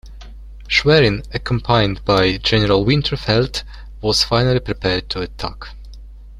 Schwerin, 0.67 1.23
accompanied 1.31 2.03
by 2.05 2.37
General 2.37 2.83
Winterfeldt, 2.83 3.61
was 4.01 4.23
finally 4.23 4.59
prepared 4.59 5.09
to 5.11 5.21
attack. 5.21 5.75